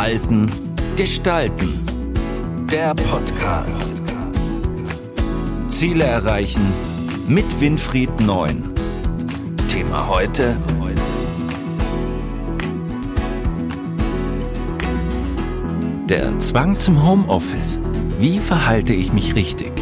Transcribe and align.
Halten, 0.00 0.50
Gestalten. 0.96 1.68
Der 2.72 2.94
Podcast. 2.94 4.00
Ziele 5.68 6.04
erreichen 6.04 6.62
mit 7.28 7.44
Winfried 7.60 8.18
Neun. 8.22 8.72
Thema 9.68 10.08
heute. 10.08 10.56
Der 16.08 16.40
Zwang 16.40 16.78
zum 16.78 17.06
Homeoffice. 17.06 17.78
Wie 18.18 18.38
verhalte 18.38 18.94
ich 18.94 19.12
mich 19.12 19.34
richtig? 19.34 19.79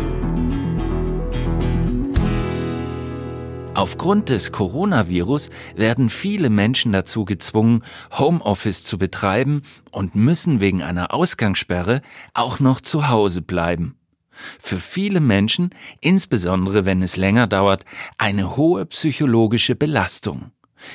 Aufgrund 3.78 4.28
des 4.28 4.50
Coronavirus 4.50 5.50
werden 5.76 6.08
viele 6.08 6.50
Menschen 6.50 6.90
dazu 6.90 7.24
gezwungen, 7.24 7.84
Homeoffice 8.10 8.82
zu 8.82 8.98
betreiben 8.98 9.62
und 9.92 10.16
müssen 10.16 10.58
wegen 10.58 10.82
einer 10.82 11.14
Ausgangssperre 11.14 12.02
auch 12.34 12.58
noch 12.58 12.80
zu 12.80 13.08
Hause 13.08 13.40
bleiben. 13.40 13.94
Für 14.58 14.80
viele 14.80 15.20
Menschen, 15.20 15.70
insbesondere 16.00 16.86
wenn 16.86 17.02
es 17.02 17.14
länger 17.14 17.46
dauert, 17.46 17.84
eine 18.16 18.56
hohe 18.56 18.84
psychologische 18.86 19.76
Belastung. 19.76 20.50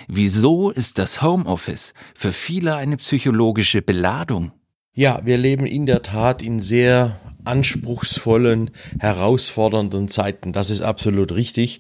Wieso 0.10 0.70
ist 0.70 1.00
das 1.00 1.22
Homeoffice 1.22 1.94
für 2.14 2.34
viele 2.34 2.76
eine 2.76 2.98
psychologische 2.98 3.82
Beladung? 3.82 4.52
Ja, 4.96 5.22
wir 5.24 5.40
leben 5.40 5.66
in 5.66 5.88
der 5.88 6.04
Tat 6.04 6.44
in 6.44 6.60
sehr 6.60 7.20
anspruchsvollen, 7.46 8.70
herausfordernden 9.00 10.08
Zeiten. 10.08 10.54
Das 10.54 10.70
ist 10.70 10.82
absolut 10.82 11.34
richtig. 11.34 11.80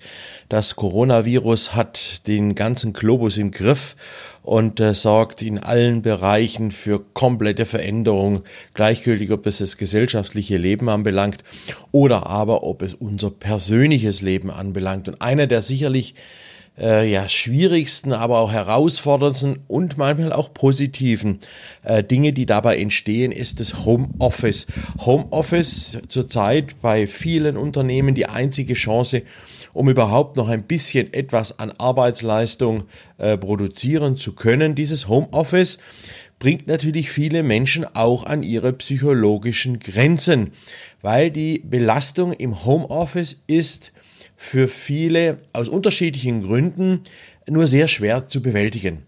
Das 0.49 0.75
Coronavirus 0.75 1.75
hat 1.75 2.25
den 2.25 2.55
ganzen 2.55 2.91
Globus 2.91 3.37
im 3.37 3.51
Griff 3.51 3.95
und 4.41 4.79
äh, 4.79 4.95
sorgt 4.95 5.43
in 5.43 5.59
allen 5.59 6.01
Bereichen 6.01 6.71
für 6.71 7.05
komplette 7.13 7.67
Veränderung, 7.67 8.41
gleichgültig 8.73 9.29
ob 9.29 9.45
es 9.45 9.59
das 9.59 9.77
gesellschaftliche 9.77 10.57
Leben 10.57 10.89
anbelangt 10.89 11.43
oder 11.91 12.25
aber 12.25 12.63
ob 12.63 12.81
es 12.81 12.95
unser 12.95 13.29
persönliches 13.29 14.23
Leben 14.23 14.49
anbelangt. 14.49 15.07
Und 15.07 15.21
einer 15.21 15.45
der 15.45 15.61
sicherlich 15.61 16.15
äh, 16.77 17.09
ja, 17.09 17.29
schwierigsten, 17.29 18.13
aber 18.13 18.39
auch 18.39 18.51
herausforderndsten 18.51 19.59
und 19.67 19.97
manchmal 19.97 20.33
auch 20.33 20.53
positiven 20.53 21.39
äh, 21.83 22.03
Dinge, 22.03 22.33
die 22.33 22.45
dabei 22.45 22.77
entstehen, 22.77 23.31
ist 23.31 23.59
das 23.59 23.85
Homeoffice. 23.85 24.67
Homeoffice 24.99 25.99
zurzeit 26.07 26.81
bei 26.81 27.05
vielen 27.07 27.57
Unternehmen 27.57 28.15
die 28.15 28.27
einzige 28.27 28.73
Chance, 28.73 29.21
um 29.73 29.89
überhaupt 29.89 30.37
noch 30.37 30.49
ein 30.49 30.63
bisschen 30.63 31.13
etwas 31.13 31.59
an 31.59 31.71
Arbeitsleistung 31.71 32.85
äh, 33.17 33.37
produzieren 33.37 34.15
zu 34.15 34.33
können. 34.33 34.75
Dieses 34.75 35.07
Homeoffice 35.07 35.77
bringt 36.39 36.67
natürlich 36.67 37.09
viele 37.09 37.41
Menschen 37.41 37.85
auch 37.95 38.25
an 38.25 38.43
ihre 38.43 38.73
psychologischen 38.73 39.79
Grenzen, 39.79 40.51
weil 41.01 41.31
die 41.31 41.59
Belastung 41.59 42.33
im 42.33 42.65
Homeoffice 42.65 43.43
ist 43.47 43.92
für 44.35 44.67
viele 44.67 45.37
aus 45.53 45.69
unterschiedlichen 45.69 46.43
Gründen 46.43 47.01
nur 47.47 47.67
sehr 47.67 47.87
schwer 47.87 48.27
zu 48.27 48.41
bewältigen. 48.41 49.03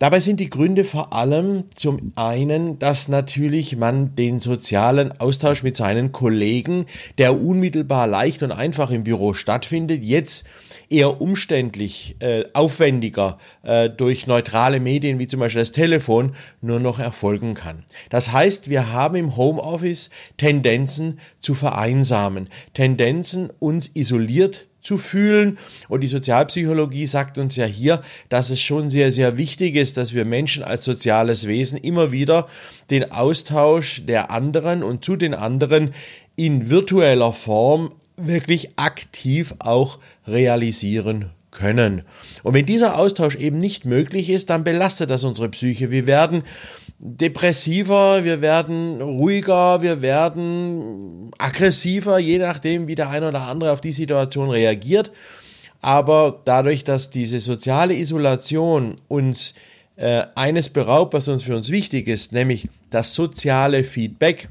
Dabei 0.00 0.18
sind 0.18 0.40
die 0.40 0.50
Gründe 0.50 0.84
vor 0.84 1.12
allem 1.12 1.64
zum 1.74 2.12
einen, 2.16 2.80
dass 2.80 3.06
natürlich 3.06 3.76
man 3.76 4.16
den 4.16 4.40
sozialen 4.40 5.18
Austausch 5.20 5.62
mit 5.62 5.76
seinen 5.76 6.10
Kollegen, 6.10 6.86
der 7.18 7.40
unmittelbar 7.40 8.08
leicht 8.08 8.42
und 8.42 8.50
einfach 8.50 8.90
im 8.90 9.04
Büro 9.04 9.34
stattfindet, 9.34 10.02
jetzt 10.02 10.46
eher 10.90 11.20
umständlich, 11.20 12.16
äh, 12.18 12.44
aufwendiger 12.54 13.38
äh, 13.62 13.88
durch 13.88 14.26
neutrale 14.26 14.80
Medien 14.80 15.18
wie 15.20 15.28
zum 15.28 15.40
Beispiel 15.40 15.62
das 15.62 15.72
Telefon 15.72 16.34
nur 16.60 16.80
noch 16.80 16.98
erfolgen 16.98 17.54
kann. 17.54 17.84
Das 18.10 18.32
heißt, 18.32 18.68
wir 18.68 18.92
haben 18.92 19.14
im 19.14 19.36
Homeoffice 19.36 20.10
Tendenzen 20.36 21.20
zu 21.38 21.54
vereinsamen, 21.54 22.48
Tendenzen 22.74 23.50
uns 23.60 23.90
isoliert 23.94 24.66
zu 24.84 24.98
fühlen. 24.98 25.58
Und 25.88 26.02
die 26.02 26.08
Sozialpsychologie 26.08 27.06
sagt 27.06 27.38
uns 27.38 27.56
ja 27.56 27.64
hier, 27.64 28.02
dass 28.28 28.50
es 28.50 28.60
schon 28.60 28.90
sehr, 28.90 29.10
sehr 29.10 29.36
wichtig 29.36 29.74
ist, 29.74 29.96
dass 29.96 30.14
wir 30.14 30.24
Menschen 30.24 30.62
als 30.62 30.84
soziales 30.84 31.48
Wesen 31.48 31.78
immer 31.78 32.12
wieder 32.12 32.46
den 32.90 33.10
Austausch 33.10 34.02
der 34.06 34.30
anderen 34.30 34.84
und 34.84 35.04
zu 35.04 35.16
den 35.16 35.34
anderen 35.34 35.92
in 36.36 36.70
virtueller 36.70 37.32
Form 37.32 37.92
wirklich 38.16 38.70
aktiv 38.76 39.54
auch 39.58 39.98
realisieren 40.28 41.30
können. 41.50 42.02
Und 42.42 42.54
wenn 42.54 42.66
dieser 42.66 42.98
Austausch 42.98 43.36
eben 43.36 43.58
nicht 43.58 43.84
möglich 43.84 44.28
ist, 44.28 44.50
dann 44.50 44.64
belastet 44.64 45.10
das 45.10 45.24
unsere 45.24 45.48
Psyche. 45.48 45.90
Wir 45.90 46.06
werden 46.06 46.42
depressiver, 47.06 48.24
wir 48.24 48.40
werden 48.40 49.02
ruhiger, 49.02 49.82
wir 49.82 50.00
werden 50.00 51.30
aggressiver, 51.36 52.18
je 52.18 52.38
nachdem, 52.38 52.86
wie 52.86 52.94
der 52.94 53.10
eine 53.10 53.28
oder 53.28 53.42
andere 53.42 53.72
auf 53.72 53.82
die 53.82 53.92
Situation 53.92 54.48
reagiert. 54.48 55.12
Aber 55.82 56.40
dadurch, 56.46 56.82
dass 56.82 57.10
diese 57.10 57.40
soziale 57.40 57.94
Isolation 57.94 58.96
uns 59.06 59.52
äh, 59.96 60.24
eines 60.34 60.70
beraubt, 60.70 61.12
was 61.12 61.28
uns 61.28 61.42
für 61.42 61.54
uns 61.54 61.68
wichtig 61.68 62.08
ist, 62.08 62.32
nämlich 62.32 62.68
das 62.88 63.12
soziale 63.12 63.84
Feedback, 63.84 64.48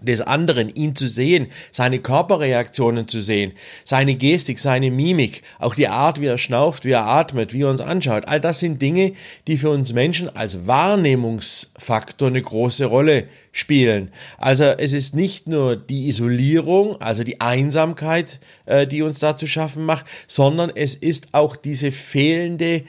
des 0.00 0.20
anderen, 0.20 0.68
ihn 0.74 0.94
zu 0.94 1.06
sehen, 1.06 1.46
seine 1.72 1.98
Körperreaktionen 1.98 3.08
zu 3.08 3.20
sehen, 3.20 3.52
seine 3.84 4.14
Gestik, 4.14 4.58
seine 4.58 4.90
Mimik, 4.90 5.42
auch 5.58 5.74
die 5.74 5.88
Art, 5.88 6.20
wie 6.20 6.26
er 6.26 6.38
schnauft, 6.38 6.84
wie 6.84 6.90
er 6.90 7.06
atmet, 7.06 7.52
wie 7.52 7.62
er 7.62 7.70
uns 7.70 7.80
anschaut. 7.80 8.28
All 8.28 8.40
das 8.40 8.60
sind 8.60 8.82
Dinge, 8.82 9.12
die 9.46 9.56
für 9.56 9.70
uns 9.70 9.92
Menschen 9.92 10.34
als 10.34 10.66
Wahrnehmungsfaktor 10.66 12.28
eine 12.28 12.42
große 12.42 12.84
Rolle 12.84 13.24
spielen. 13.52 14.10
Also 14.36 14.64
es 14.64 14.92
ist 14.92 15.14
nicht 15.14 15.48
nur 15.48 15.76
die 15.76 16.08
Isolierung, 16.08 17.00
also 17.00 17.24
die 17.24 17.40
Einsamkeit, 17.40 18.38
äh, 18.66 18.86
die 18.86 19.02
uns 19.02 19.18
da 19.18 19.36
zu 19.36 19.46
schaffen 19.46 19.84
macht, 19.84 20.04
sondern 20.26 20.70
es 20.74 20.94
ist 20.94 21.28
auch 21.32 21.56
diese 21.56 21.90
fehlende 21.90 22.84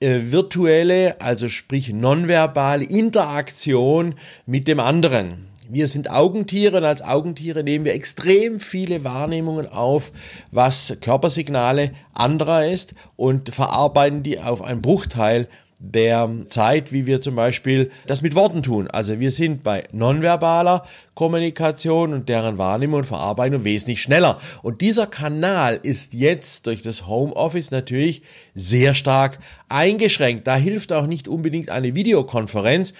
äh, 0.00 0.32
virtuelle, 0.32 1.20
also 1.20 1.48
sprich 1.48 1.92
nonverbale 1.92 2.84
Interaktion 2.84 4.16
mit 4.46 4.66
dem 4.66 4.80
anderen. 4.80 5.51
Wir 5.74 5.86
sind 5.86 6.10
Augentiere 6.10 6.76
und 6.76 6.84
als 6.84 7.00
Augentiere 7.00 7.64
nehmen 7.64 7.86
wir 7.86 7.94
extrem 7.94 8.60
viele 8.60 9.04
Wahrnehmungen 9.04 9.66
auf, 9.66 10.12
was 10.50 10.98
Körpersignale 11.00 11.92
anderer 12.12 12.66
ist 12.66 12.94
und 13.16 13.54
verarbeiten 13.54 14.22
die 14.22 14.38
auf 14.38 14.60
einen 14.60 14.82
Bruchteil 14.82 15.48
der 15.78 16.30
Zeit, 16.46 16.92
wie 16.92 17.06
wir 17.06 17.22
zum 17.22 17.36
Beispiel 17.36 17.90
das 18.06 18.20
mit 18.20 18.34
Worten 18.34 18.62
tun. 18.62 18.86
Also 18.88 19.18
wir 19.18 19.30
sind 19.30 19.64
bei 19.64 19.84
nonverbaler 19.92 20.84
Kommunikation 21.14 22.12
und 22.12 22.28
deren 22.28 22.58
Wahrnehmung 22.58 23.00
und 23.00 23.06
Verarbeitung 23.06 23.64
wesentlich 23.64 24.02
schneller. 24.02 24.38
Und 24.62 24.82
dieser 24.82 25.06
Kanal 25.06 25.80
ist 25.82 26.12
jetzt 26.12 26.66
durch 26.66 26.82
das 26.82 27.06
Homeoffice 27.06 27.70
natürlich 27.70 28.22
sehr 28.54 28.92
stark 28.92 29.38
eingeschränkt. 29.70 30.46
Da 30.46 30.54
hilft 30.54 30.92
auch 30.92 31.06
nicht 31.06 31.28
unbedingt 31.28 31.70
eine 31.70 31.94
Videokonferenz, 31.94 32.92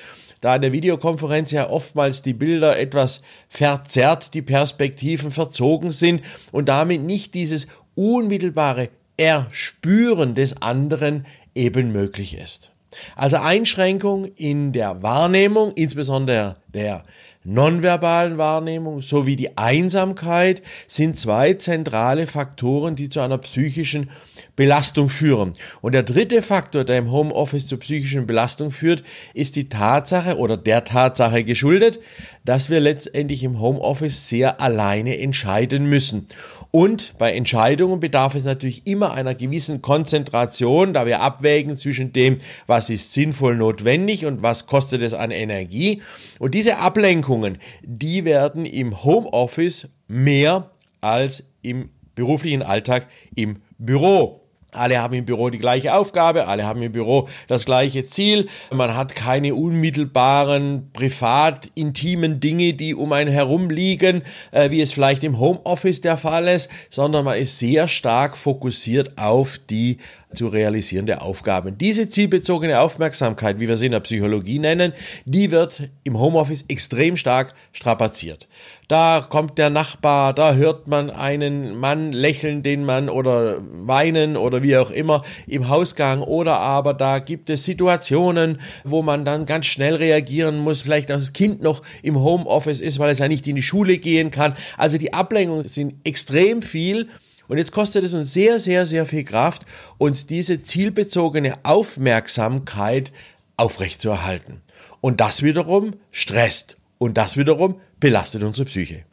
da 0.43 0.57
in 0.57 0.63
der 0.63 0.73
Videokonferenz 0.73 1.53
ja 1.53 1.71
oftmals 1.71 2.21
die 2.21 2.35
Bilder 2.35 2.79
etwas 2.79 3.23
verzerrt, 3.49 4.35
die 4.35 4.43
Perspektiven 4.43 5.31
verzogen 5.31 5.93
sind 5.93 6.21
und 6.51 6.69
damit 6.69 7.01
nicht 7.01 7.33
dieses 7.33 7.69
unmittelbare 7.95 8.91
Erspüren 9.17 10.35
des 10.35 10.61
anderen 10.61 11.27
eben 11.55 11.93
möglich 11.93 12.37
ist. 12.37 12.72
Also 13.17 13.39
Einschränkung 13.39 14.27
in 14.37 14.73
der 14.73 15.03
Wahrnehmung, 15.03 15.73
insbesondere 15.75 16.57
der 16.73 17.05
nonverbalen 17.45 18.39
Wahrnehmung 18.39 19.03
sowie 19.03 19.37
die 19.37 19.57
Einsamkeit 19.59 20.63
sind 20.87 21.19
zwei 21.19 21.55
zentrale 21.55 22.27
Faktoren, 22.27 22.95
die 22.95 23.09
zu 23.09 23.21
einer 23.21 23.39
psychischen 23.39 24.11
Belastung 24.55 25.09
führen. 25.09 25.53
Und 25.81 25.93
der 25.93 26.05
dritte 26.05 26.43
Faktor, 26.43 26.85
der 26.85 26.99
im 26.99 27.11
Homeoffice 27.11 27.67
zur 27.67 27.81
psychischen 27.81 28.27
Belastung 28.27 28.71
führt, 28.71 29.03
ist 29.35 29.57
die 29.57 29.69
Tatsache 29.69 30.37
oder 30.37 30.57
der 30.57 30.85
Tatsache 30.85 31.43
geschuldet, 31.43 31.99
dass 32.45 32.71
wir 32.71 32.81
letztendlich 32.81 33.43
im 33.45 33.61
Homeoffice 33.61 34.29
sehr 34.29 34.61
alleine 34.61 35.19
entscheiden 35.19 35.89
müssen. 35.89 36.29
Und 36.75 37.19
bei 37.19 37.33
Entscheidungen 37.35 38.01
bedarf 38.01 38.35
es 38.35 38.45
natürlich 38.45 38.87
immer 38.87 39.13
einer 39.13 39.35
gewissen 39.35 39.83
Konzentration, 39.83 40.95
da 40.95 41.05
wir 41.05 41.21
abwägen 41.21 41.77
zwischen 41.77 42.15
dem, 42.15 42.39
was 42.67 42.89
ist 42.89 43.13
sinnvoll 43.13 43.57
notwendig 43.57 44.25
und 44.25 44.43
was 44.43 44.67
kostet 44.67 45.03
es 45.03 45.13
an 45.13 45.31
Energie. 45.31 46.01
Und 46.39 46.55
diese 46.55 46.79
Ablenkungen, 46.79 47.59
die 47.83 48.25
werden 48.25 48.65
im 48.65 49.05
Homeoffice 49.05 49.91
mehr 50.09 50.71
als 51.03 51.45
im 51.61 51.91
beruflichen 52.15 52.63
Alltag 52.63 53.07
im 53.35 53.59
Büro. 53.77 54.42
Alle 54.75 55.03
haben 55.03 55.13
im 55.13 55.27
Büro 55.27 55.51
die 55.51 55.59
gleiche 55.59 55.95
Aufgabe, 55.95 56.47
alle 56.47 56.65
haben 56.65 56.81
im 56.81 56.93
Büro 56.93 57.29
das 57.47 57.67
gleiche 57.67 58.07
Ziel. 58.07 58.49
Man 58.71 58.97
hat 58.97 59.15
keine 59.15 59.55
unmittelbaren, 59.55 60.89
privat, 60.95 61.71
intimen 61.75 62.41
Dinge, 62.41 62.73
die 62.73 62.95
um 62.95 63.13
einen 63.13 63.31
herum 63.31 63.69
liegen, 63.69 64.23
äh, 64.51 64.71
wie 64.71 64.81
es 64.81 64.95
vielleicht 64.95 65.25
im 65.25 65.39
Homeoffice 65.39 66.01
der 66.01 66.17
Fall 66.17 66.49
ist, 66.49 66.71
sondern 66.89 67.27
man 67.27 67.37
ist 67.37 67.59
sehr 67.59 67.87
stark 67.87 68.35
fokussiert 68.35 69.19
auf 69.19 69.59
die 69.59 69.99
zu 70.35 70.49
realisierende 70.49 71.21
Aufgaben. 71.23 71.79
Diese 71.79 72.09
zielbezogene 72.09 72.81
Aufmerksamkeit, 72.81 73.61
wie 73.61 73.69
wir 73.69 73.77
sie 73.77 73.87
in 73.87 73.93
der 73.93 74.01
Psychologie 74.01 74.59
nennen, 74.59 74.93
die 75.25 75.51
wird 75.51 75.89
im 76.05 76.19
Homeoffice 76.19 76.65
extrem 76.69 77.17
stark 77.17 77.55
strapaziert. 77.73 78.49
Da 78.89 79.27
kommt 79.27 79.57
der 79.57 79.71
Nachbar, 79.71 80.35
da 80.35 80.55
hört 80.55 80.87
man 80.87 81.09
einen 81.09 81.77
Mann 81.77 82.13
lächeln, 82.13 82.63
den 82.63 82.85
man 82.85 83.09
oder 83.09 83.59
weinen 83.63 84.37
oder 84.37 84.63
wie 84.63 84.77
auch 84.77 84.91
immer 84.91 85.23
im 85.47 85.69
Hausgang 85.69 86.21
oder 86.21 86.59
aber 86.61 86.93
da 86.93 87.19
gibt 87.19 87.49
es 87.49 87.65
Situationen, 87.65 88.61
wo 88.85 89.03
man 89.03 89.25
dann 89.25 89.47
ganz 89.47 89.67
schnell 89.67 89.95
reagieren 89.95 90.59
muss, 90.59 90.83
vielleicht 90.83 91.11
auch 91.11 91.17
das 91.17 91.33
Kind 91.33 91.63
noch 91.63 91.83
im 92.03 92.21
Homeoffice 92.21 92.81
ist, 92.81 92.99
weil 92.99 93.11
es 93.11 93.19
ja 93.19 93.29
nicht 93.29 93.47
in 93.47 93.57
die 93.57 93.63
Schule 93.63 93.99
gehen 93.99 94.31
kann. 94.31 94.55
Also 94.77 94.99
die 94.99 95.15
Ablenkungen 95.15 95.69
sind 95.69 95.95
extrem 96.05 96.61
viel 96.61 97.09
und 97.53 97.59
jetzt 97.59 97.73
kostet 97.73 98.03
es 98.03 98.15
uns 98.15 98.33
sehr, 98.33 98.59
sehr, 98.59 98.87
sehr 98.87 99.05
viel 99.05 99.25
Kraft, 99.25 99.67
uns 99.99 100.27
diese 100.27 100.59
zielbezogene 100.59 101.53
Aufmerksamkeit 101.65 103.13
aufrechtzuerhalten. 103.59 104.63
Und 105.03 105.21
das 105.21 105.43
wiederum 105.43 105.91
stresst. 106.13 106.79
Und 106.97 107.19
das 107.19 107.37
wiederum 107.37 107.79
belastet 108.01 108.43
unsere 108.43 108.65
Psyche. 108.65 109.05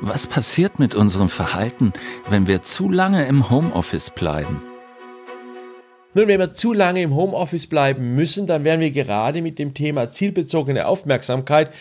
Was 0.00 0.26
passiert 0.26 0.80
mit 0.80 0.96
unserem 0.96 1.28
Verhalten, 1.28 1.92
wenn 2.28 2.48
wir 2.48 2.62
zu 2.62 2.90
lange 2.90 3.26
im 3.26 3.48
Homeoffice 3.48 4.10
bleiben? 4.10 4.60
Nun, 6.14 6.26
wenn 6.26 6.40
wir 6.40 6.52
zu 6.52 6.72
lange 6.72 7.00
im 7.00 7.14
Homeoffice 7.14 7.68
bleiben 7.68 8.16
müssen, 8.16 8.48
dann 8.48 8.64
werden 8.64 8.80
wir 8.80 8.90
gerade 8.90 9.40
mit 9.40 9.60
dem 9.60 9.72
Thema 9.72 10.10
zielbezogene 10.10 10.86
Aufmerksamkeit 10.86 11.72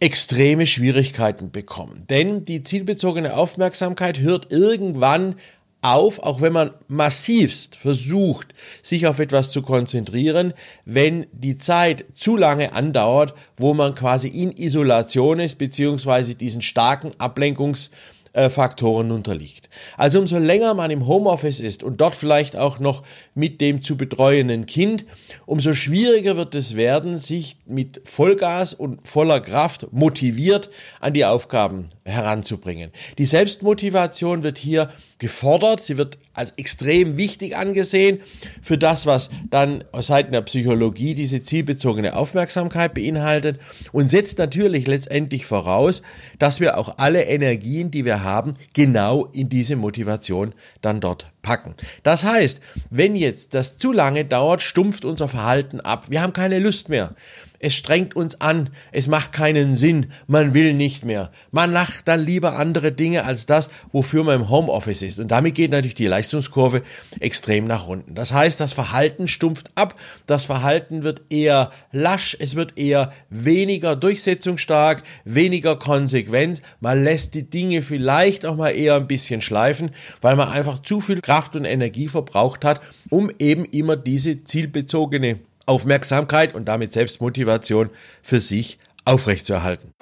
extreme 0.00 0.66
Schwierigkeiten 0.66 1.50
bekommen. 1.50 2.04
Denn 2.08 2.44
die 2.44 2.62
zielbezogene 2.62 3.36
Aufmerksamkeit 3.36 4.20
hört 4.20 4.50
irgendwann 4.50 5.34
auf, 5.80 6.18
auch 6.20 6.40
wenn 6.40 6.52
man 6.52 6.72
massivst 6.88 7.76
versucht, 7.76 8.48
sich 8.82 9.06
auf 9.06 9.20
etwas 9.20 9.50
zu 9.52 9.62
konzentrieren, 9.62 10.52
wenn 10.84 11.26
die 11.32 11.56
Zeit 11.56 12.04
zu 12.14 12.36
lange 12.36 12.72
andauert, 12.72 13.34
wo 13.56 13.74
man 13.74 13.94
quasi 13.94 14.28
in 14.28 14.52
Isolation 14.56 15.38
ist, 15.38 15.56
beziehungsweise 15.56 16.34
diesen 16.34 16.62
starken 16.62 17.12
Ablenkungs- 17.14 17.90
äh, 18.38 18.50
Faktoren 18.50 19.10
unterliegt. 19.10 19.68
Also 19.96 20.20
umso 20.20 20.38
länger 20.38 20.72
man 20.72 20.92
im 20.92 21.08
Homeoffice 21.08 21.58
ist 21.58 21.82
und 21.82 22.00
dort 22.00 22.14
vielleicht 22.14 22.54
auch 22.54 22.78
noch 22.78 23.02
mit 23.34 23.60
dem 23.60 23.82
zu 23.82 23.96
betreuenden 23.96 24.64
Kind, 24.66 25.04
umso 25.44 25.74
schwieriger 25.74 26.36
wird 26.36 26.54
es 26.54 26.76
werden, 26.76 27.18
sich 27.18 27.56
mit 27.66 28.00
Vollgas 28.04 28.74
und 28.74 29.06
voller 29.08 29.40
Kraft 29.40 29.88
motiviert 29.92 30.70
an 31.00 31.14
die 31.14 31.24
Aufgaben 31.24 31.88
heranzubringen. 32.04 32.92
Die 33.18 33.26
Selbstmotivation 33.26 34.44
wird 34.44 34.58
hier 34.58 34.88
gefordert, 35.18 35.84
sie 35.84 35.96
wird 35.96 36.18
als 36.32 36.52
extrem 36.52 37.16
wichtig 37.16 37.56
angesehen 37.56 38.20
für 38.62 38.78
das, 38.78 39.04
was 39.04 39.30
dann 39.50 39.82
aus 39.90 40.06
Seiten 40.06 40.30
der 40.30 40.42
Psychologie 40.42 41.14
diese 41.14 41.42
zielbezogene 41.42 42.14
Aufmerksamkeit 42.14 42.94
beinhaltet 42.94 43.58
und 43.90 44.08
setzt 44.08 44.38
natürlich 44.38 44.86
letztendlich 44.86 45.44
voraus, 45.44 46.02
dass 46.38 46.60
wir 46.60 46.78
auch 46.78 46.98
alle 46.98 47.24
Energien, 47.24 47.90
die 47.90 48.04
wir 48.04 48.22
haben, 48.22 48.27
genau 48.72 49.26
in 49.26 49.48
diese 49.48 49.76
Motivation 49.76 50.54
dann 50.80 51.00
dort 51.00 51.30
packen. 51.42 51.74
Das 52.02 52.24
heißt, 52.24 52.60
wenn 52.90 53.16
jetzt 53.16 53.54
das 53.54 53.78
zu 53.78 53.92
lange 53.92 54.24
dauert, 54.24 54.62
stumpft 54.62 55.04
unser 55.04 55.28
Verhalten 55.28 55.80
ab. 55.80 56.06
Wir 56.08 56.22
haben 56.22 56.32
keine 56.32 56.58
Lust 56.58 56.88
mehr. 56.88 57.10
Es 57.60 57.74
strengt 57.74 58.14
uns 58.14 58.40
an, 58.40 58.70
es 58.92 59.08
macht 59.08 59.32
keinen 59.32 59.76
Sinn, 59.76 60.12
man 60.28 60.54
will 60.54 60.74
nicht 60.74 61.04
mehr. 61.04 61.32
Man 61.50 61.72
macht 61.72 62.06
dann 62.06 62.20
lieber 62.20 62.56
andere 62.56 62.92
Dinge 62.92 63.24
als 63.24 63.46
das, 63.46 63.68
wofür 63.90 64.22
man 64.22 64.42
im 64.42 64.48
Homeoffice 64.48 65.02
ist. 65.02 65.18
Und 65.18 65.28
damit 65.28 65.56
geht 65.56 65.72
natürlich 65.72 65.96
die 65.96 66.06
Leistungskurve 66.06 66.82
extrem 67.18 67.66
nach 67.66 67.88
unten. 67.88 68.14
Das 68.14 68.32
heißt, 68.32 68.60
das 68.60 68.72
Verhalten 68.72 69.26
stumpft 69.26 69.72
ab, 69.74 69.94
das 70.26 70.44
Verhalten 70.44 71.02
wird 71.02 71.22
eher 71.30 71.72
lasch, 71.90 72.36
es 72.38 72.54
wird 72.54 72.78
eher 72.78 73.12
weniger 73.28 73.96
durchsetzungsstark, 73.96 75.02
weniger 75.24 75.76
konsequent. 75.76 76.62
Man 76.80 77.02
lässt 77.02 77.34
die 77.34 77.50
Dinge 77.50 77.82
vielleicht 77.82 78.46
auch 78.46 78.56
mal 78.56 78.70
eher 78.70 78.94
ein 78.94 79.08
bisschen 79.08 79.40
schleifen, 79.40 79.90
weil 80.20 80.36
man 80.36 80.48
einfach 80.48 80.78
zu 80.78 81.00
viel 81.00 81.20
Kraft 81.20 81.56
und 81.56 81.64
Energie 81.64 82.06
verbraucht 82.06 82.64
hat, 82.64 82.80
um 83.10 83.32
eben 83.40 83.64
immer 83.64 83.96
diese 83.96 84.44
zielbezogene 84.44 85.40
Aufmerksamkeit 85.68 86.54
und 86.54 86.66
damit 86.66 86.92
Selbstmotivation 86.92 87.90
für 88.22 88.40
sich 88.40 88.78
aufrechtzuerhalten. 89.04 89.92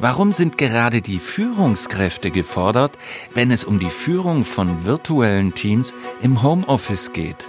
Warum 0.00 0.32
sind 0.32 0.58
gerade 0.58 1.00
die 1.02 1.18
Führungskräfte 1.18 2.32
gefordert, 2.32 2.98
wenn 3.34 3.52
es 3.52 3.64
um 3.64 3.78
die 3.78 3.90
Führung 3.90 4.44
von 4.44 4.84
virtuellen 4.84 5.54
Teams 5.54 5.94
im 6.20 6.42
Homeoffice 6.42 7.12
geht? 7.12 7.46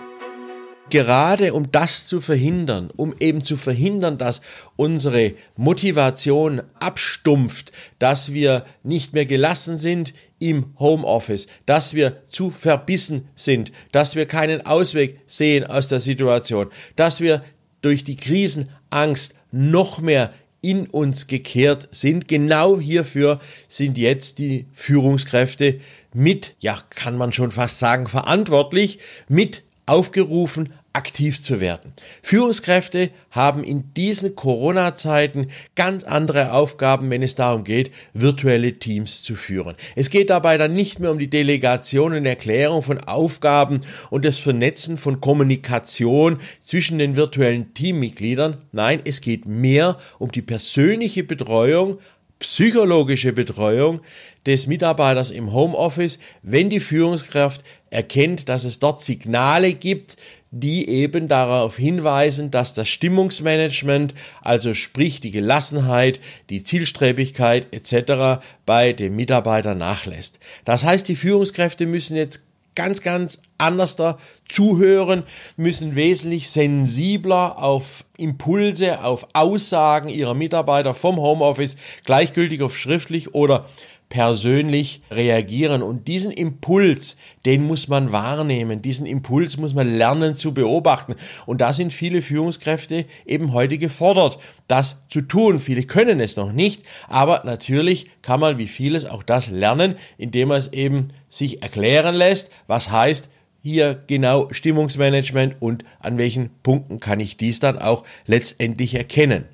Gerade 0.91 1.55
um 1.55 1.71
das 1.71 2.05
zu 2.05 2.21
verhindern, 2.21 2.91
um 2.95 3.15
eben 3.19 3.41
zu 3.41 3.57
verhindern, 3.57 4.19
dass 4.19 4.41
unsere 4.75 5.33
Motivation 5.55 6.61
abstumpft, 6.79 7.71
dass 7.97 8.33
wir 8.33 8.65
nicht 8.83 9.13
mehr 9.13 9.25
gelassen 9.25 9.77
sind 9.77 10.13
im 10.37 10.75
Homeoffice, 10.77 11.47
dass 11.65 11.95
wir 11.95 12.21
zu 12.29 12.51
verbissen 12.51 13.27
sind, 13.33 13.71
dass 13.91 14.15
wir 14.15 14.27
keinen 14.27 14.63
Ausweg 14.63 15.19
sehen 15.25 15.63
aus 15.63 15.87
der 15.87 16.01
Situation, 16.01 16.69
dass 16.95 17.19
wir 17.19 17.41
durch 17.85 18.03
die 18.03 18.17
Krisenangst 18.17 19.35
noch 19.51 20.01
mehr 20.01 20.33
in 20.61 20.87
uns 20.87 21.27
gekehrt 21.27 21.87
sind. 21.91 22.27
Genau 22.27 22.79
hierfür 22.79 23.39
sind 23.67 23.99
jetzt 23.99 24.39
die 24.39 24.65
Führungskräfte 24.73 25.79
mit, 26.11 26.55
ja, 26.59 26.77
kann 26.89 27.17
man 27.17 27.31
schon 27.31 27.51
fast 27.51 27.77
sagen, 27.77 28.07
verantwortlich, 28.07 28.99
mit 29.27 29.63
aufgerufen, 29.85 30.73
aktiv 30.95 31.41
zu 31.41 31.59
werden. 31.59 31.93
Führungskräfte 32.23 33.11
haben 33.31 33.63
in 33.63 33.93
diesen 33.93 34.35
Corona-Zeiten 34.35 35.47
ganz 35.75 36.03
andere 36.03 36.53
Aufgaben, 36.53 37.09
wenn 37.09 37.21
es 37.21 37.35
darum 37.35 37.63
geht, 37.63 37.91
virtuelle 38.13 38.79
Teams 38.79 39.21
zu 39.21 39.35
führen. 39.35 39.75
Es 39.95 40.09
geht 40.09 40.29
dabei 40.29 40.57
dann 40.57 40.73
nicht 40.73 40.99
mehr 40.99 41.11
um 41.11 41.19
die 41.19 41.29
Delegation 41.29 42.13
und 42.13 42.25
Erklärung 42.25 42.81
von 42.81 42.99
Aufgaben 42.99 43.81
und 44.09 44.25
das 44.25 44.39
Vernetzen 44.39 44.97
von 44.97 45.21
Kommunikation 45.21 46.39
zwischen 46.59 46.97
den 46.97 47.15
virtuellen 47.15 47.73
Teammitgliedern. 47.73 48.57
Nein, 48.71 49.01
es 49.03 49.21
geht 49.21 49.47
mehr 49.47 49.97
um 50.17 50.31
die 50.31 50.41
persönliche 50.41 51.23
Betreuung 51.23 51.99
psychologische 52.39 53.33
Betreuung 53.33 54.01
des 54.45 54.67
Mitarbeiters 54.67 55.31
im 55.31 55.53
Homeoffice, 55.53 56.19
wenn 56.43 56.69
die 56.69 56.79
Führungskraft 56.79 57.63
erkennt, 57.89 58.49
dass 58.49 58.65
es 58.65 58.79
dort 58.79 59.01
Signale 59.01 59.73
gibt, 59.73 60.17
die 60.57 60.87
eben 60.87 61.27
darauf 61.27 61.75
hinweisen, 61.75 62.49
dass 62.49 62.73
das 62.73 62.87
Stimmungsmanagement, 62.87 64.13
also 64.41 64.73
sprich 64.73 65.19
die 65.19 65.31
Gelassenheit, 65.31 66.21
die 66.49 66.63
Zielstrebigkeit 66.63 67.67
etc. 67.73 68.41
bei 68.65 68.93
dem 68.93 69.17
Mitarbeiter 69.17 69.75
nachlässt. 69.75 70.39
Das 70.63 70.85
heißt, 70.85 71.09
die 71.09 71.17
Führungskräfte 71.17 71.85
müssen 71.85 72.15
jetzt 72.15 72.47
ganz, 72.73 73.01
ganz 73.01 73.41
anders 73.57 73.97
da 73.97 74.17
zuhören, 74.47 75.23
müssen 75.57 75.95
wesentlich 75.95 76.49
sensibler 76.49 77.61
auf 77.61 78.05
Impulse, 78.17 79.03
auf 79.03 79.27
Aussagen 79.33 80.07
ihrer 80.07 80.35
Mitarbeiter 80.35 80.93
vom 80.93 81.17
Homeoffice, 81.17 81.75
gleichgültig 82.05 82.61
auf 82.61 82.77
schriftlich 82.77 83.33
oder 83.33 83.65
persönlich 84.09 85.01
reagieren. 85.11 85.81
Und 85.81 86.07
diesen 86.07 86.31
Impuls, 86.31 87.17
den 87.45 87.65
muss 87.65 87.87
man 87.87 88.11
wahrnehmen. 88.11 88.81
Diesen 88.81 89.05
Impuls 89.05 89.57
muss 89.57 89.73
man 89.73 89.97
lernen 89.97 90.37
zu 90.37 90.53
beobachten. 90.53 91.15
Und 91.45 91.61
da 91.61 91.73
sind 91.73 91.93
viele 91.93 92.21
Führungskräfte 92.21 93.05
eben 93.25 93.53
heute 93.53 93.77
gefordert, 93.77 94.39
das 94.67 94.97
zu 95.09 95.21
tun. 95.21 95.59
Viele 95.59 95.83
können 95.83 96.19
es 96.19 96.37
noch 96.37 96.51
nicht, 96.51 96.83
aber 97.07 97.43
natürlich 97.45 98.07
kann 98.21 98.39
man 98.39 98.57
wie 98.57 98.67
vieles 98.67 99.05
auch 99.05 99.23
das 99.23 99.49
lernen, 99.49 99.95
indem 100.17 100.49
man 100.49 100.57
es 100.57 100.73
eben 100.73 101.09
sich 101.29 101.61
erklären 101.61 102.15
lässt, 102.15 102.51
was 102.67 102.91
heißt, 102.91 103.29
hier 103.65 103.99
genau 104.05 104.49
Stimmungsmanagement 104.51 105.55
und 105.59 105.85
an 105.99 106.19
welchen 106.19 106.51
Punkten 106.61 106.99
kann 106.99 107.19
ich 107.19 107.35
dies 107.35 107.59
dann 107.59 107.79
auch 107.79 108.03
letztendlich 108.27 108.93
erkennen. 108.93 109.45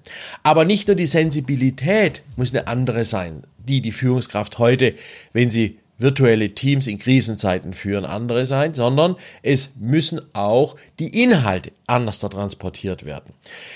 Aber 0.43 0.65
nicht 0.65 0.89
nur 0.89 0.95
die 0.95 1.05
Sensibilität 1.05 2.21
muss 2.35 2.53
eine 2.53 2.67
andere 2.67 3.05
sein, 3.05 3.43
die 3.67 3.81
die 3.81 3.91
Führungskraft 3.91 4.57
heute, 4.57 4.95
wenn 5.33 5.49
sie 5.49 5.79
virtuelle 6.01 6.53
Teams 6.55 6.87
in 6.87 6.97
Krisenzeiten 6.97 7.73
führen, 7.73 8.05
andere 8.05 8.45
sein, 8.45 8.73
sondern 8.73 9.15
es 9.43 9.73
müssen 9.79 10.21
auch 10.33 10.75
die 10.99 11.21
Inhalte 11.21 11.71
anders 11.87 12.19
transportiert 12.19 13.05
werden. 13.05 13.33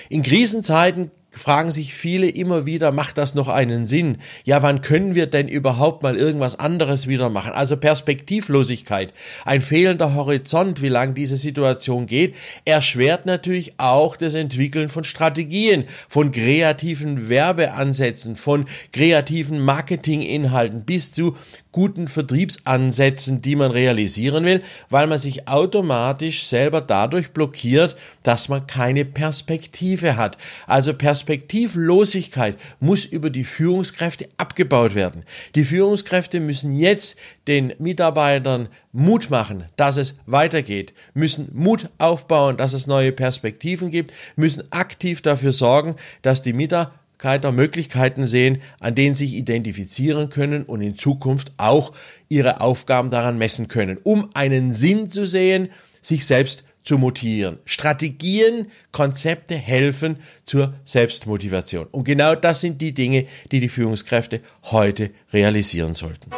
In 0.09 0.23
Krisenzeiten 0.23 1.11
fragen 1.37 1.71
sich 1.71 1.93
viele 1.93 2.29
immer 2.29 2.65
wieder, 2.65 2.91
macht 2.91 3.17
das 3.17 3.35
noch 3.35 3.47
einen 3.47 3.87
Sinn? 3.87 4.17
Ja, 4.43 4.61
wann 4.61 4.81
können 4.81 5.15
wir 5.15 5.27
denn 5.27 5.47
überhaupt 5.47 6.03
mal 6.03 6.15
irgendwas 6.15 6.57
anderes 6.57 7.07
wieder 7.07 7.29
machen? 7.29 7.51
Also 7.51 7.77
Perspektivlosigkeit, 7.77 9.13
ein 9.43 9.61
fehlender 9.61 10.15
Horizont, 10.15 10.81
wie 10.81 10.89
lange 10.89 11.13
diese 11.13 11.37
Situation 11.37 12.05
geht, 12.05 12.35
erschwert 12.63 13.25
natürlich 13.25 13.73
auch 13.77 14.17
das 14.17 14.33
Entwickeln 14.33 14.89
von 14.89 15.03
Strategien, 15.03 15.85
von 16.07 16.31
kreativen 16.31 17.29
Werbeansätzen, 17.29 18.35
von 18.35 18.65
kreativen 18.91 19.59
Marketinginhalten 19.59 20.85
bis 20.85 21.11
zu 21.11 21.35
guten 21.75 22.07
Vertriebsansätzen, 22.07 23.41
die 23.41 23.57
man 23.57 23.69
realisieren 23.69 24.45
will, 24.45 24.63
weil 24.89 25.07
man 25.07 25.19
sich 25.19 25.49
automatisch 25.49 26.45
selber 26.45 26.79
dadurch 26.79 27.31
blockiert, 27.31 27.97
dass 28.23 28.47
man 28.47 28.65
keine 28.65 29.03
Perspektive 29.03 30.15
hat. 30.15 30.37
Also 30.67 30.93
Perspektivlosigkeit 31.25 32.55
muss 32.79 33.03
über 33.03 33.31
die 33.31 33.43
Führungskräfte 33.43 34.29
abgebaut 34.37 34.93
werden. 34.93 35.23
Die 35.55 35.65
Führungskräfte 35.65 36.39
müssen 36.39 36.77
jetzt 36.77 37.17
den 37.47 37.73
Mitarbeitern 37.79 38.69
Mut 38.91 39.31
machen, 39.31 39.65
dass 39.75 39.97
es 39.97 40.17
weitergeht, 40.27 40.93
müssen 41.15 41.49
Mut 41.51 41.89
aufbauen, 41.97 42.57
dass 42.57 42.73
es 42.73 42.85
neue 42.85 43.11
Perspektiven 43.11 43.89
gibt, 43.89 44.13
müssen 44.35 44.71
aktiv 44.71 45.23
dafür 45.23 45.51
sorgen, 45.51 45.95
dass 46.21 46.43
die 46.43 46.53
Mitarbeiter 46.53 47.51
Möglichkeiten 47.51 48.27
sehen, 48.27 48.61
an 48.79 48.93
denen 48.93 49.15
sich 49.15 49.33
identifizieren 49.33 50.29
können 50.29 50.61
und 50.61 50.81
in 50.81 50.95
Zukunft 50.95 51.53
auch 51.57 51.91
ihre 52.29 52.61
Aufgaben 52.61 53.09
daran 53.09 53.39
messen 53.39 53.67
können, 53.67 53.97
um 54.03 54.29
einen 54.35 54.75
Sinn 54.75 55.09
zu 55.09 55.25
sehen, 55.25 55.69
sich 56.01 56.27
selbst 56.27 56.65
zu 56.85 56.97
motivieren. 56.97 57.57
Strategien, 57.65 58.71
Konzepte 58.91 59.55
helfen 59.55 60.17
zur 60.45 60.75
Selbstmotivation. 60.85 61.87
Und 61.91 62.05
genau 62.05 62.35
das 62.35 62.61
sind 62.61 62.81
die 62.81 62.93
Dinge, 62.93 63.25
die 63.51 63.59
die 63.59 63.69
Führungskräfte 63.69 64.39
heute 64.63 65.11
realisieren 65.33 65.95
sollten. 65.95 66.31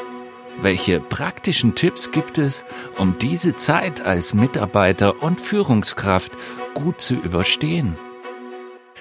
Welche 0.59 0.99
praktischen 0.99 1.75
Tipps 1.75 2.11
gibt 2.11 2.39
es, 2.39 2.63
um 2.97 3.19
diese 3.19 3.57
Zeit 3.57 4.01
als 4.01 4.33
Mitarbeiter 4.33 5.21
und 5.21 5.39
Führungskraft 5.39 6.31
gut 6.73 6.99
zu 6.99 7.13
überstehen? 7.13 7.95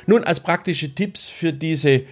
Nun, 0.07 0.23
als 0.23 0.41
praktische 0.41 0.95
Tipps 0.95 1.29
für 1.29 1.53
diese 1.53 2.03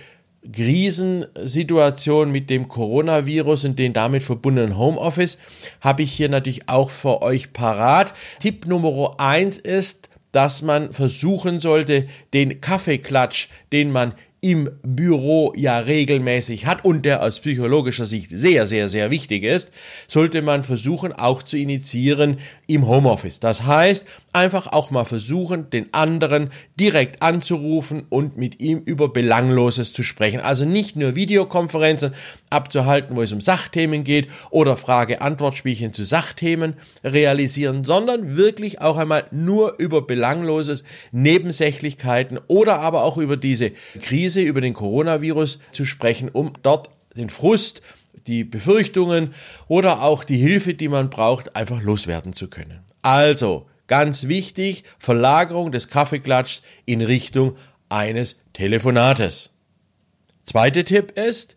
Krisensituation 0.52 2.30
mit 2.30 2.50
dem 2.50 2.68
Coronavirus 2.68 3.64
und 3.64 3.78
den 3.78 3.92
damit 3.92 4.22
verbundenen 4.22 4.76
Homeoffice 4.76 5.38
habe 5.80 6.02
ich 6.02 6.12
hier 6.12 6.28
natürlich 6.28 6.68
auch 6.68 6.90
für 6.90 7.22
euch 7.22 7.52
parat. 7.52 8.12
Tipp 8.40 8.66
Nummer 8.66 9.14
eins 9.18 9.58
ist, 9.58 10.08
dass 10.32 10.62
man 10.62 10.92
versuchen 10.92 11.60
sollte, 11.60 12.06
den 12.32 12.60
Kaffeeklatsch, 12.60 13.48
den 13.72 13.92
man 13.92 14.14
im 14.44 14.70
Büro 14.82 15.54
ja 15.56 15.78
regelmäßig 15.78 16.66
hat 16.66 16.84
und 16.84 17.06
der 17.06 17.22
aus 17.22 17.40
psychologischer 17.40 18.04
Sicht 18.04 18.28
sehr, 18.30 18.66
sehr, 18.66 18.90
sehr 18.90 19.10
wichtig 19.10 19.42
ist, 19.42 19.72
sollte 20.06 20.42
man 20.42 20.64
versuchen 20.64 21.14
auch 21.14 21.42
zu 21.42 21.56
initiieren 21.56 22.36
im 22.66 22.86
Homeoffice. 22.86 23.40
Das 23.40 23.62
heißt, 23.62 24.06
einfach 24.34 24.66
auch 24.66 24.90
mal 24.90 25.04
versuchen, 25.04 25.70
den 25.70 25.92
anderen 25.94 26.50
direkt 26.78 27.22
anzurufen 27.22 28.04
und 28.08 28.36
mit 28.36 28.60
ihm 28.60 28.82
über 28.84 29.08
Belangloses 29.08 29.92
zu 29.92 30.02
sprechen. 30.02 30.40
Also 30.40 30.64
nicht 30.64 30.96
nur 30.96 31.14
Videokonferenzen 31.14 32.14
abzuhalten, 32.50 33.16
wo 33.16 33.22
es 33.22 33.32
um 33.32 33.40
Sachthemen 33.40 34.04
geht 34.04 34.28
oder 34.50 34.76
Frage-Antwort-Spielchen 34.76 35.92
zu 35.92 36.04
Sachthemen 36.04 36.74
realisieren, 37.04 37.84
sondern 37.84 38.36
wirklich 38.36 38.80
auch 38.80 38.96
einmal 38.96 39.26
nur 39.30 39.76
über 39.78 40.02
Belangloses, 40.02 40.84
Nebensächlichkeiten 41.12 42.40
oder 42.48 42.80
aber 42.80 43.04
auch 43.04 43.18
über 43.18 43.36
diese 43.36 43.70
Krise 44.00 44.42
über 44.42 44.60
den 44.60 44.74
Coronavirus 44.74 45.60
zu 45.70 45.84
sprechen, 45.84 46.28
um 46.28 46.52
dort 46.62 46.90
den 47.16 47.30
Frust, 47.30 47.82
die 48.26 48.42
Befürchtungen 48.44 49.34
oder 49.68 50.02
auch 50.02 50.24
die 50.24 50.36
Hilfe, 50.36 50.74
die 50.74 50.88
man 50.88 51.10
braucht, 51.10 51.54
einfach 51.54 51.82
loswerden 51.82 52.32
zu 52.32 52.48
können. 52.48 52.80
Also, 53.02 53.66
ganz 53.86 54.28
wichtig, 54.28 54.84
Verlagerung 54.98 55.72
des 55.72 55.88
Kaffeeklatschs 55.88 56.62
in 56.84 57.00
Richtung 57.00 57.56
eines 57.88 58.38
Telefonates. 58.52 59.50
Zweiter 60.44 60.84
Tipp 60.84 61.12
ist, 61.18 61.56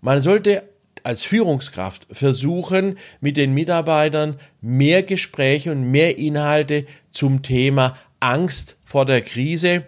man 0.00 0.20
sollte 0.22 0.68
als 1.02 1.22
Führungskraft 1.22 2.06
versuchen, 2.10 2.98
mit 3.20 3.36
den 3.36 3.54
Mitarbeitern 3.54 4.38
mehr 4.60 5.02
Gespräche 5.02 5.70
und 5.70 5.90
mehr 5.90 6.18
Inhalte 6.18 6.86
zum 7.10 7.42
Thema 7.42 7.96
Angst 8.18 8.76
vor 8.84 9.04
der 9.04 9.20
Krise 9.20 9.84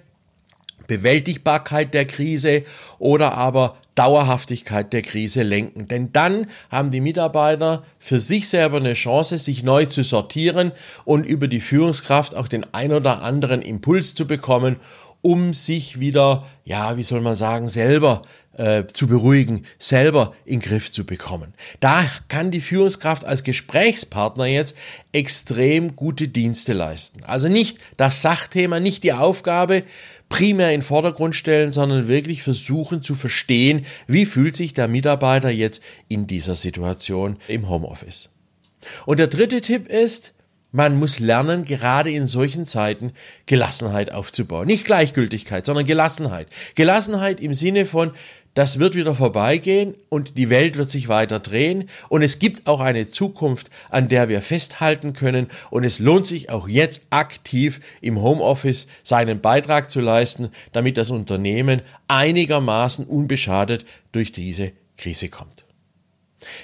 Bewältigbarkeit 0.89 1.95
der 1.95 2.07
Krise 2.07 2.65
oder 2.99 3.35
aber 3.35 3.77
Dauerhaftigkeit 3.99 4.93
der 4.93 5.03
Krise 5.03 5.43
lenken. 5.43 5.89
Denn 5.89 6.13
dann 6.13 6.47
haben 6.71 6.93
die 6.93 7.01
Mitarbeiter 7.01 7.83
für 7.99 8.21
sich 8.21 8.49
selber 8.49 8.77
eine 8.77 8.95
Chance, 8.95 9.39
sich 9.39 9.65
neu 9.65 9.87
zu 9.87 10.05
sortieren 10.05 10.71
und 11.05 11.25
über 11.25 11.49
die 11.49 11.61
Führungskraft 11.61 12.35
auch 12.37 12.47
den 12.47 12.65
ein 12.73 12.93
oder 12.93 13.23
anderen 13.23 13.61
Impuls 13.61 14.15
zu 14.15 14.27
bekommen, 14.27 14.77
um 15.21 15.53
sich 15.53 15.99
wieder, 15.99 16.47
ja, 16.65 16.97
wie 16.97 17.03
soll 17.03 17.21
man 17.21 17.35
sagen, 17.35 17.69
selber 17.69 18.23
äh, 18.57 18.87
zu 18.87 19.07
beruhigen, 19.07 19.65
selber 19.79 20.35
in 20.45 20.61
Griff 20.61 20.93
zu 20.93 21.05
bekommen. 21.05 21.55
Da 21.81 22.05
kann 22.29 22.51
die 22.51 22.61
Führungskraft 22.61 23.25
als 23.25 23.43
Gesprächspartner 23.43 24.47
jetzt 24.47 24.77
extrem 25.13 25.97
gute 25.97 26.29
Dienste 26.29 26.73
leisten. 26.73 27.25
Also 27.25 27.49
nicht 27.49 27.79
das 27.97 28.23
Sachthema, 28.23 28.81
nicht 28.81 29.03
die 29.03 29.13
Aufgabe, 29.13 29.83
primär 30.29 30.73
in 30.73 30.81
den 30.81 30.87
Vordergrund 30.87 31.35
stellen, 31.35 31.73
sondern 31.73 32.09
wirklich 32.09 32.43
versuchen 32.43 33.03
zu 33.03 33.15
verstehen, 33.15 33.87
wie 34.07 34.27
fühlt 34.27 34.57
sich 34.57 34.75
der 34.75 34.89
Mitarbeiter 34.89 35.51
jetzt 35.51 35.83
in 36.09 36.27
dieser 36.27 36.55
Situation 36.55 37.37
im 37.49 37.69
Homeoffice. 37.69 38.31
Und 39.07 39.19
der 39.19 39.27
dritte 39.27 39.61
Tipp 39.61 39.89
ist, 39.89 40.35
man 40.71 40.99
muss 40.99 41.19
lernen, 41.19 41.65
gerade 41.65 42.11
in 42.11 42.27
solchen 42.27 42.67
Zeiten 42.67 43.13
Gelassenheit 43.47 44.13
aufzubauen. 44.13 44.67
Nicht 44.67 44.85
Gleichgültigkeit, 44.85 45.65
sondern 45.65 45.87
Gelassenheit. 45.87 46.49
Gelassenheit 46.75 47.41
im 47.41 47.55
Sinne 47.55 47.87
von, 47.87 48.13
das 48.59 48.81
wird 48.81 48.97
wieder 48.97 49.15
vorbeigehen 49.15 49.95
und 50.09 50.37
die 50.37 50.51
Welt 50.51 50.79
wird 50.79 50.91
sich 50.91 51.07
weiter 51.07 51.39
drehen 51.39 51.89
und 52.09 52.23
es 52.23 52.41
gibt 52.41 52.67
auch 52.67 52.81
eine 52.81 53.09
Zukunft, 53.09 53.71
an 53.89 54.09
der 54.09 54.29
wir 54.29 54.43
festhalten 54.43 55.13
können 55.13 55.47
und 55.71 55.85
es 55.85 56.01
lohnt 56.01 56.27
sich 56.27 56.51
auch 56.51 56.67
jetzt 56.67 57.03
aktiv 57.11 57.81
im 58.01 58.21
Homeoffice 58.21 58.89
seinen 59.05 59.41
Beitrag 59.41 59.93
zu 59.93 60.01
leisten, 60.01 60.49
damit 60.73 60.97
das 60.97 61.11
Unternehmen 61.11 61.83
einigermaßen 62.09 63.07
unbeschadet 63.07 63.85
durch 64.11 64.33
diese 64.33 64.73
Krise 64.97 65.29
kommt. 65.29 65.65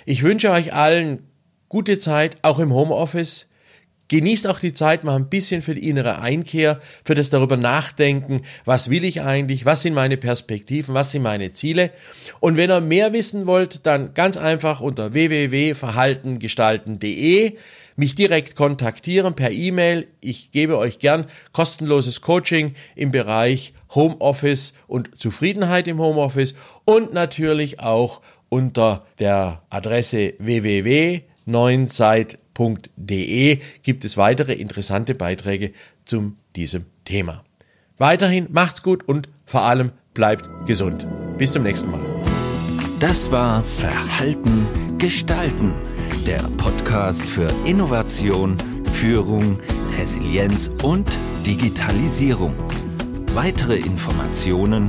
Ich 0.05 0.25
wünsche 0.25 0.51
euch 0.51 0.73
allen 0.75 1.29
gute 1.69 2.01
Zeit, 2.01 2.39
auch 2.43 2.59
im 2.59 2.75
Homeoffice. 2.75 3.47
Genießt 4.09 4.47
auch 4.47 4.59
die 4.59 4.75
Zeit 4.75 5.05
mal 5.05 5.17
ein 5.17 5.31
bisschen 5.31 5.63
für 5.63 5.75
die 5.75 5.89
innere 5.89 6.21
Einkehr, 6.21 6.79
für 7.05 7.15
das 7.15 7.31
darüber 7.31 7.57
nachdenken, 7.57 8.43
was 8.67 8.91
will 8.91 9.03
ich 9.03 9.23
eigentlich, 9.23 9.65
was 9.65 9.81
sind 9.81 9.95
meine 9.95 10.19
Perspektiven, 10.19 10.95
was 10.95 11.11
sind 11.11 11.23
meine 11.23 11.53
Ziele. 11.53 11.91
Und 12.41 12.59
wenn 12.59 12.71
ihr 12.71 12.83
mehr 12.83 13.15
wissen 13.15 13.47
wollt, 13.47 13.87
dann 13.87 14.13
ganz 14.13 14.37
einfach 14.37 14.83
unter 14.83 15.15
www.verhaltengestalten.de 15.15 17.57
mich 17.97 18.15
direkt 18.15 18.55
kontaktieren 18.57 19.35
per 19.35 19.53
E-Mail. 19.53 20.09
Ich 20.21 20.51
gebe 20.51 20.77
euch 20.79 20.99
gern 20.99 21.25
kostenloses 21.53 22.21
Coaching 22.21 22.75
im 22.97 23.11
Bereich 23.11 23.73
Homeoffice 23.95 24.75
und 24.87 25.19
Zufriedenheit 25.19 25.89
im 25.89 25.99
Homeoffice 25.99 26.55
und 26.85 27.15
natürlich 27.15 27.81
auch 27.81 28.21
unter 28.51 29.07
der 29.19 29.63
Adresse 29.71 30.35
www.neunzeit.de 30.39 32.44
www.ftf.de 32.55 33.59
gibt 33.83 34.05
es 34.05 34.17
weitere 34.17 34.53
interessante 34.55 35.15
Beiträge 35.15 35.73
zu 36.05 36.35
diesem 36.57 36.87
Thema. 37.05 37.45
Weiterhin 37.99 38.49
macht's 38.51 38.83
gut 38.83 39.07
und 39.09 39.29
vor 39.45 39.63
allem 39.63 39.93
bleibt 40.15 40.67
gesund. 40.67 41.07
Bis 41.39 41.53
zum 41.53 41.63
nächsten 41.63 41.91
Mal. 41.91 42.01
Das 43.01 43.31
war 43.31 43.63
Verhalten 43.63 44.67
gestalten, 44.99 45.73
der 46.27 46.43
Podcast 46.57 47.25
für 47.25 47.53
Innovation, 47.65 48.57
Führung, 48.93 49.59
Resilienz 49.99 50.71
und 50.83 51.19
Digitalisierung. 51.45 52.55
Weitere 53.35 53.77
Informationen 53.77 54.89